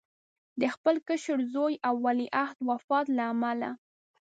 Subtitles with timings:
[0.61, 3.69] د خپل کشر زوی او ولیعهد وفات له امله.